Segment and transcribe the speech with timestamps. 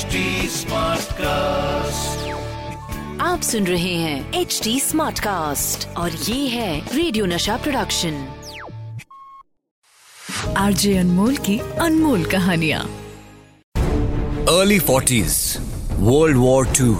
[0.00, 0.18] HD
[1.12, 2.28] cast
[3.20, 8.28] आप सुन रहे हैं एच डी स्मार्ट कास्ट और ये है रेडियो नशा प्रोडक्शन
[10.56, 12.78] आरजे अनमोल की अनमोल कहानिया।
[14.58, 15.58] Early forties
[15.92, 16.94] world war two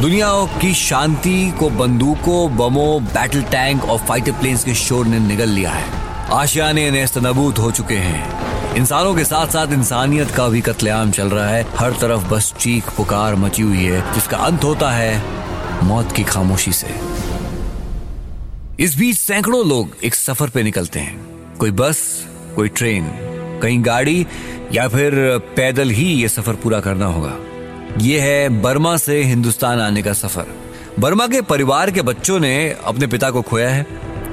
[0.00, 5.48] दुनिया की शांति को बंदूकों बमों बैटल टैंक और फाइटर प्लेन्स के शोर ने निगल
[5.48, 8.35] लिया है। आशियाने नेस्त नबूत हो चुके हैं।
[8.76, 12.90] इंसानों के साथ साथ इंसानियत का भी कत्लेआम चल रहा है। हर तरफ़ बस चीख,
[12.96, 15.22] पुकार मची हुई है, जिसका अंत होता है
[15.84, 16.86] मौत की खामोशी से।
[18.80, 22.26] इस बीच सैकड़ों लोग एक सफ़र पे निकलते हैं। कोई बस,
[22.56, 23.06] कोई ट्रेन,
[23.62, 24.26] कहीं गाड़ी,
[24.72, 27.36] या फिर पैदल ही ये सफ़र पूरा करना होगा।
[28.00, 30.46] ये है बर्मा से हिंदुस्तान आने का सफ़र।
[30.98, 33.86] बर्मा के परिवार के बच्चों ने अपने पिता को खोया है।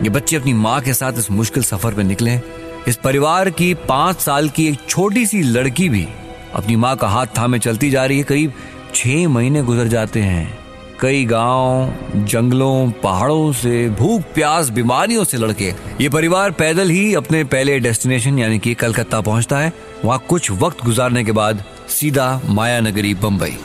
[0.03, 3.73] ये बच्चे अपनी माँ के साथ इस मुश्किल सफ़र पे निकले हैं। इस परिवार की
[3.73, 6.07] पाँच साल की एक छोटी सी लड़की भी
[6.53, 8.53] अपनी माँ का हाथ थामे चलती जा रही है। करीब
[8.95, 10.59] छह महीने गुजर जाते हैं।
[10.99, 17.43] कई गाँव, जंगलों, पहाड़ों से, भूख, प्यास, बीमारियों से लड़के। ये परिवार पैदल ही अपने
[17.43, 19.73] पहले डेस्टिनेशन, यानी कि कलकत्ता पहुँचता है।
[20.05, 23.57] वहाँ कुछ वक्त गुजारने के बाद सीधा माया नगरी बम्बई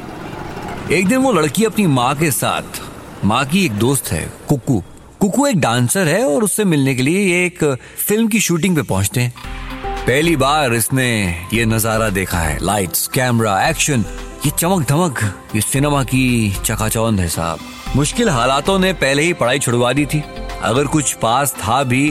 [0.93, 2.81] एक दिन वो लड़की अपनी माँ के साथ,
[3.25, 4.83] माँ की एक दोस्त है, कुकू।
[5.21, 7.65] कुकू एक डांसर है और उससे मिलने के लिए ये एक
[7.99, 9.33] फ़िल्म की शूटिंग पे पहुँचते हैं।
[10.07, 11.09] पहली बार इसने
[11.55, 14.05] ये नज़ारा देखा है। लाइट्स कैमरा एक्शन
[14.47, 15.21] ये चमक धमक,
[15.55, 17.59] ये सिनेमा की चकाचौंध है साहब।
[17.97, 20.23] मुश्किल हालातों ने पहले ही पढ़ाई छुड़वा दी थी।
[20.63, 22.11] अगर कुछ पास था भी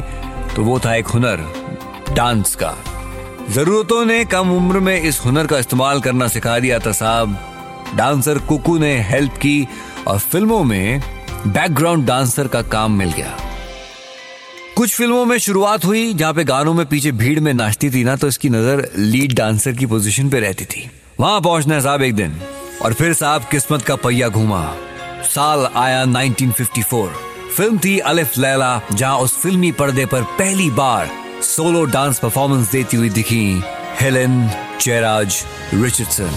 [0.56, 1.48] तो वो था एक हुनर,
[2.14, 2.76] डांस का।
[3.50, 7.38] जरूरतों ने कम उम्र में इस हुनर का इस्तेमाल करना सिखा दिया था साहब।
[7.96, 9.68] डांसर कुकू ने हेल्प की
[10.08, 11.17] और फ़िल्मों में
[11.48, 13.38] बैकग्राउंड डांसर का काम मिल गया।
[14.78, 18.16] कुछ फ़िल्मों में शुरुआत हुई, जहाँ पे गानों में पीछे भीड़ में नाचती थी ना
[18.16, 20.90] तो इसकी नज़र लीड डांसर की पोजीशन पे रहती थी।
[21.20, 22.40] वहाँ पहुँचना साहब एक दिन,
[22.82, 24.64] और फिर साहब किस्मत का पहिया घूमा।
[25.26, 27.10] साल आया 1954
[27.58, 31.10] फ़िल्म थी अलिफ लैला, जहाँ उस फिल्मी पर्दे पर पहली बार
[31.46, 33.62] सोलो डांस परफॉर्मेंस देती हुई दिखी
[34.02, 34.50] हेलेन
[34.82, 35.44] जयराज
[35.74, 36.32] रिचर्डसन।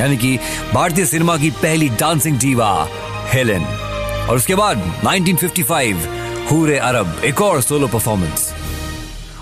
[0.00, 0.38] यानी कि
[0.74, 2.88] भारतीय सिनेमा की पहली डांसिंग डीवा
[3.32, 3.66] हेलेन।
[4.28, 6.06] और उसके बाद 1955
[6.50, 8.52] हूरे अरब, एक और सोलो परफॉर्मेंस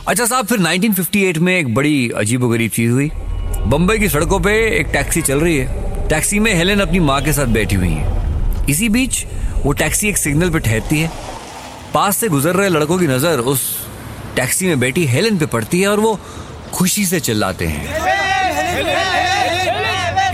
[0.09, 3.11] अच्छा साहब, फिर 1958 में एक बड़ी अजीबोगरीब चीज़ हुई।
[3.67, 7.33] बम्बई की सड़कों पे एक टैक्सी चल रही है। टैक्सी में हेलेन अपनी माँ के
[7.33, 9.25] साथ बैठी हुई है। इसी बीच
[9.65, 11.11] वो टैक्सी एक सिग्नल पे ठहरती है।
[11.95, 13.63] पास से गुजर रहे लड़कों की नज़र उस
[14.37, 16.19] टैक्सी में बैठी हेलेन पे पड़ती है और वो
[16.73, 19.34] खुशी से चिल्लाते हैं।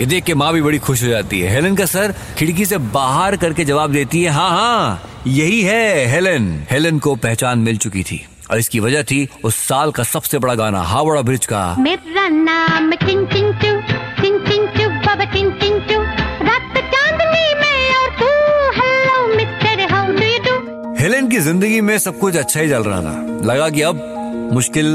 [0.00, 2.76] ये देख के माँ भी बड़ी खुश हो जाती है। हेलन का सर खिड़की से
[2.92, 8.02] बाहर करके जवाब देती है हाँ हाँ यही है हेलन। हेलन को पहचान मिल चुकी
[8.02, 12.28] थी और इसकी वजह थी उस साल का सबसे बड़ा गाना हावड़ा ब्रिज का। मेरा
[12.28, 13.74] नाम टिंग टिंग टू
[14.22, 16.00] टिंग टिंग टू बाबा टिंग टिंग टू
[16.46, 18.32] रात चांदनी में और तू
[18.80, 22.82] hello mister how do you do Helen की ज़िंदगी में सब कुछ अच्छा ही चल
[22.82, 24.86] रहा था। लगा कि अब मुश्किल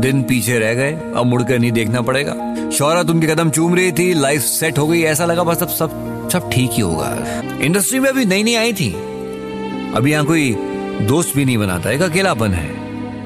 [0.00, 2.34] दिन पीछे रह गए अब मुड़कर नहीं देखना पड़ेगा।
[2.70, 6.28] शौहरत उनके कदम चूम रही थी लाइफ सेट हो गई ऐसा लगा बस अब सब
[6.32, 7.08] सब ठीक ही होगा।
[7.62, 8.90] इंडस्ट्री में अभी नई नई आई थी।
[9.96, 10.54] अभी यहाँ कोई
[11.02, 12.68] दोस्त भी नहीं बनाता एक अकेलापन है।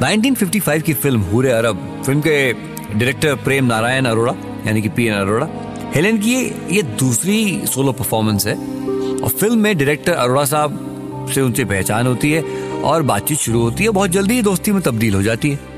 [0.00, 4.34] 1955 की फ़िल्म हूरे अरब फ़िल्म के डायरेक्टर प्रेम नारायण अरोड़ा
[4.66, 5.48] यानी कि पी एन अरोड़ा।
[5.94, 11.40] हेलेन की ये, ये दूसरी सोलो परफॉर्मेंस है। और फ़िल्म में डायरेक्टर अरोड़ा साहब से
[11.40, 12.42] उनसे पहचान होती है
[12.82, 15.73] और बातचीत शुरू होती है बहुत जल्दी दोस्ती में तब्दील हो जाती है।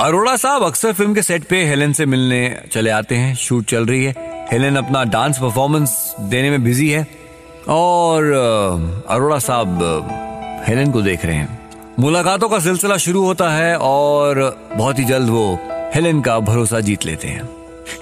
[0.00, 3.86] अरोड़ा साहब अक्सर फ़िल्म के सेट पे हेलेन से मिलने चले आते हैं। शूट चल
[3.86, 4.14] रही है।
[4.52, 7.06] हेलेन अपना डांस परफॉर्मेंस देने में बिज़ी है।
[7.68, 8.24] और
[9.08, 9.78] अरोड़ा साहब
[10.68, 11.58] हेलेन को देख रहे हैं।
[11.98, 15.58] मुलाकातों का सिलसिला शुरू होता है और बहुत ही जल्द वो
[15.94, 17.48] हेलेन का भरोसा जीत लेते हैं।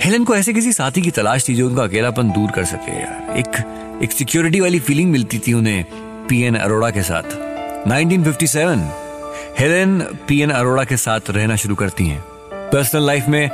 [0.04, 2.92] हेलेन को ऐसे किसी साथी की तलाश थी जो उनका अकेलापन दूर कर सके।
[3.40, 3.62] एक
[4.02, 5.84] एक सिक्योरिटी वाली फीलिंग मिलती थी उन्हें
[6.28, 7.22] पीएन अरोड़ा के साथ।
[7.88, 8.90] 1957
[9.60, 12.20] हेलेन पीएन अरोड़ा के साथ रहना शुरू करती हैं।
[12.52, 13.50] पर्सनल लाइफ में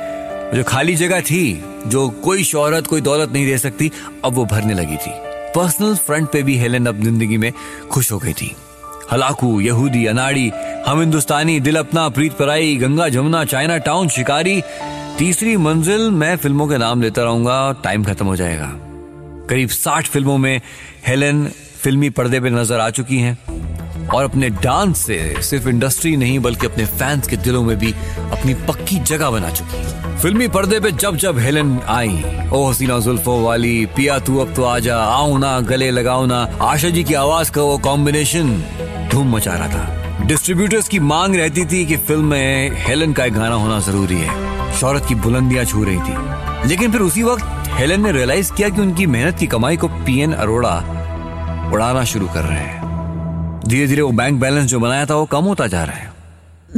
[0.53, 3.91] जो खाली जगह थी, जो कोई शोहरत, कोई दौलत नहीं दे सकती,
[4.25, 5.11] अब वो भरने लगी थी।
[5.55, 7.51] पर्सनल फ्रंट पे भी हेलेन अब ज़िंदगी में
[7.91, 8.55] खुश हो गई थी।
[9.11, 10.51] हलाकू, यहूदी, अनाड़ी,
[10.87, 14.61] हम हिंदुस्तानी, दिल अपना, प्रीत पराई, गंगा जमुना, चाइना टाउन, शिकारी,
[15.17, 18.71] तीसरी मंजिल मैं फ़िल्मों के नाम लेता रहूँगा, टाइम खत्म हो जाएगा।
[19.49, 20.61] करीब साठ फ़िल्मों में
[21.07, 21.47] हेलेन
[21.81, 23.56] फिल्मी पर्दे पे नज़र आ चुकी हैं।
[24.13, 27.91] और अपने डांस से सिर्फ़ इंडस्ट्री नहीं, बल्कि अपने फैंस के दिलों में भी
[28.31, 32.23] अपनी पक्की जगह बना चुकी है। फिल्मी पर्दे पे जब जब हेलन आई,
[32.53, 36.89] ओ हसीना जुल्फो वाली, पिया तू अब तो आजा, आओ ना, गले लगाओ ना, आशा
[36.89, 38.63] जी की आवाज़ का वो कॉम्बिनेशन
[39.11, 43.33] धूम मचा रहा था। डिस्ट्रीब्यूटर्स की मांग रहती थी कि फ़िल्म में हेलन का एक
[43.33, 46.37] गाना होना ज़रूरी है। शौहरत की बुलंदियाँ छू रही थी।
[46.69, 50.33] लेकिन फिर उसी वक्त हेलन ने रियलाइज़ किया कि उनकी मेहनत की कमाई को पीएन
[50.33, 50.75] अरोड़ा
[51.73, 52.76] उड़ाना शुरू कर रहे हैं।
[53.67, 56.11] धीरे धीरे वो बैंक बैलेंस जो बनाया था वो कम होता जा रहा है।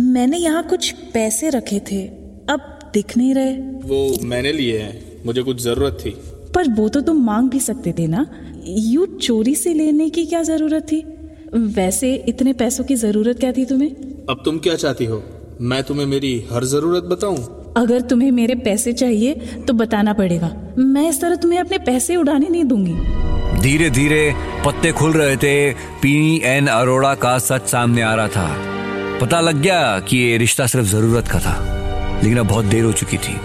[0.03, 2.01] मैंने यहाँ कुछ पैसे रखे थे
[2.49, 3.53] अब दिख नहीं रहे।
[3.89, 6.11] वो मैंने लिए हैं मुझे कुछ ज़रूरत थी।
[6.55, 8.25] पर वो तो तुम मांग भी सकते थे ना?
[8.67, 11.03] यू चोरी से लेने की क्या ज़रूरत थी?
[11.55, 13.91] वैसे इतने पैसों की ज़रूरत क्या थी तुम्हें?
[14.29, 15.23] अब तुम क्या चाहती हो?
[15.61, 17.37] मैं तुम्हें मेरी हर ज़रूरत बताऊँ?
[17.77, 19.33] अगर तुम्हें मेरे पैसे चाहिए
[19.67, 23.18] तो बताना पड़ेगा। मैं इस तरह तुम्हें अपने पैसे उड़ाने नहीं दूँगी।
[23.53, 24.33] धीरे धीरे
[24.65, 28.47] पत्ते खुल रहे थे पी एन अरोड़ा का सच सामने आ रहा था।
[29.21, 31.55] पता लग गया कि ये रिश्ता सिर्फ़ ज़रूरत का था,
[32.23, 33.35] लेकिन अब बहुत देर हो चुकी थी।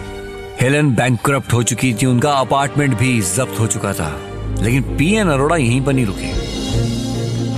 [0.60, 4.10] हेलन बैंक हो चुकी थी, उनका अपार्टमेंट भी जब्त हो चुका था,
[4.62, 6.32] लेकिन पी एन अरोड़ा यहीं पर नहीं रुके।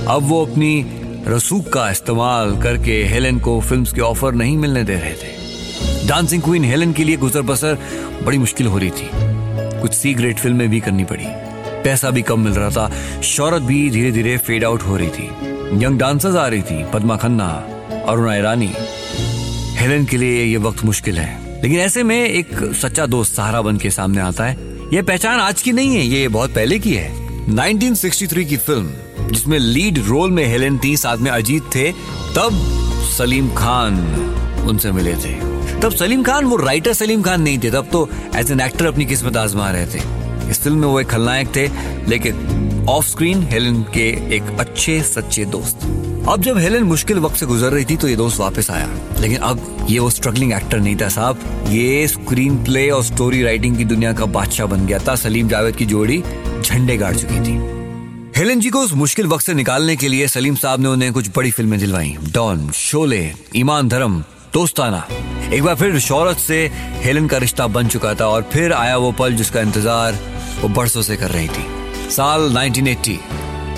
[0.05, 0.85] अब वो अपनी
[1.27, 6.41] रसूख का इस्तेमाल करके हेलन को फिल्म्स के ऑफ़र नहीं मिलने दे रहे थे। डांसिंग
[6.41, 7.77] क्वीन हेलन के लिए गुजर बसर
[8.23, 9.09] बड़ी मुश्किल हो रही थी।
[9.81, 11.25] कुछ सी ग्रेट फ़िल्में भी करनी पड़ी।
[11.87, 15.27] पैसा भी कम मिल रहा था। शौरत भी धीरे धीरे फेड आउट हो रही थी।
[15.83, 17.67] यंग डांसर्स आ रही थी, पद्मा खन्ना,
[18.07, 18.73] अरुणा ईरानी।
[19.75, 23.77] हेलन के लिए ये वक्त मुश्किल है। लेकिन ऐसे में एक सच्चा दोस्त सहारा बन
[23.77, 24.57] के सामने आता है।
[24.93, 28.91] ये पहचान आज की नहीं है, ये बहुत पहले की है। 1963 की फ़िल्म
[29.31, 31.91] जिसमें लीड रोल में हेलेन थी साथ में अजीत थे,
[32.35, 32.49] तब
[33.17, 33.93] सलीम खान
[34.69, 35.33] उनसे मिले थे।
[35.79, 39.05] तब सलीम खान, वो राइटर सलीम खान नहीं थे, तब तो एज एन एक्टर अपनी
[39.05, 41.67] किस्मत आजमा रहे थे। इस फ़िल्म में वो एक खलनायक थे,
[42.09, 45.85] लेकिन ऑफ़ स्क्रीन हेलन के एक अच्छे, सच्चे दोस्त।
[46.29, 48.89] अब जब हेलन मुश्किल वक्त से गुजर रही थी तो ये दोस्त वापस आया।
[49.19, 53.77] लेकिन अब ये वो स्ट्रगलिंग एक्टर नहीं था साहब। ये स्क्रीन प्ले और स्टोरी राइटिंग
[53.77, 56.21] की दुनिया का बादशाह बन गया था। सलीम जावेद की जोड़ी
[56.61, 57.55] झंडे गाड़ चुकी थी।
[58.37, 61.29] हेलन जी को उस मुश्किल वक्त से निकालने के लिए सलीम साहब ने उन्हें कुछ
[61.35, 64.23] बड़ी फ़िल्में दिलवाई। डॉन, शोले, ईमान धर्म,
[64.53, 65.07] दोस्ताना।
[65.53, 66.59] एक बार फिर शौरत से
[67.03, 70.19] हेलन का रिश्ता बन चुका था और फिर आया वो पल जिसका इंतज़ार
[70.61, 71.65] वो बरसों से कर रही थी।
[72.11, 73.19] साल 1980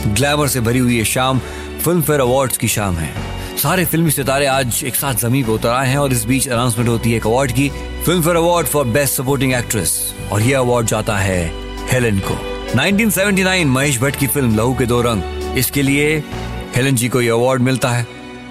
[0.08, 1.40] ग्लैमर से भरी हुई ये शाम,
[1.84, 3.14] फ़िल्म फेयर अवार्ड्स की शाम है।
[3.58, 6.90] सारे फिल्मी सितारे आज एक साथ ज़मीन पर उतर आए हैं और इस बीच अनाउंसमेंट
[6.90, 7.70] होती है एक अवार्ड की,
[8.22, 11.52] Filmfare award for best supporting actress और ये अवार्ड जाता है
[11.92, 12.34] हेलेन को।
[12.78, 16.24] 1979 महेश भट्ट की फ़िल्म लहू के दो रंग। इसके लिए
[16.76, 18.08] हेलेन जी को ये अवार्ड मिलता है।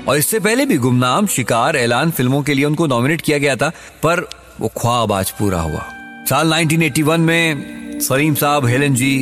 [0.09, 3.69] और इससे पहले भी गुमनाम शिकार ऐलान फ़िल्मों के लिए उनको नॉमिनेट किया गया था,
[4.03, 4.29] पर
[4.61, 5.87] वो ख्वाब आज पूरा हुआ।
[6.29, 9.15] साल 1981 में सलीम साहब हेलन जी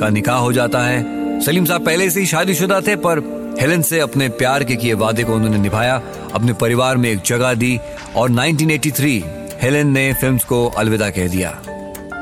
[0.00, 3.18] का निकाह हो जाता है। सलीम साहब पहले से ही शादीशुदा थे, पर
[3.60, 6.02] हेलन से अपने प्यार के किए वादे को उन्होंने निभाया,
[6.34, 7.78] अपने परिवार में एक जगह दी
[8.16, 9.22] और 1983
[9.62, 11.50] हेलेन ने फिल्म्स को अलविदा कह दिया।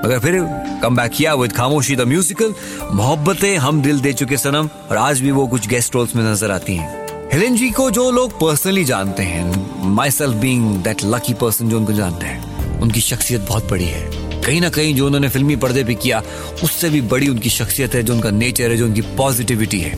[0.04, 0.40] मगर फिर
[0.82, 2.54] कम बैक किया with Khamoshi, the musical,
[2.92, 6.50] Mohabbatein Hum Dil De चुके सनम, और आज भी वो कुछ गेस्ट रोल्स में नज़र
[6.50, 11.68] आती हैं। हेलेन जी को जो लोग पर्सनली जानते हैं myself being that lucky person
[11.68, 14.11] जो उनको जानते हैं, उनकी शख्सियत बहुत बड़ी है।
[14.44, 16.22] कहीं ना कहीं जो उन्होंने फिल्मी पर्दे पे किया,
[16.64, 19.92] उससे भी बड़ी उनकी शख्सियत है, जो उनका नेचर है, जो उनकी पॉजिटिविटी है।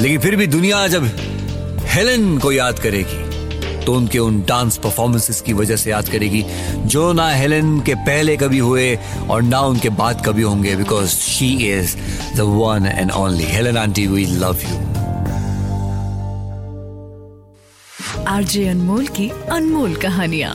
[0.00, 1.04] लेकिन फिर भी दुनिया जब
[1.86, 3.30] हेलेन को याद करेगी
[3.84, 6.44] तो उनके उन डांस परफॉर्मेंसेस की वजह से याद करेगी,
[6.86, 8.98] जो ना हेलेन के पहले कभी हुए
[9.30, 11.96] और ना उनके बाद कभी होंगे because she is
[12.36, 14.80] the one and only Helen aunty we love you
[18.28, 20.54] RJ Anmol की अनमोल कहानियाँ।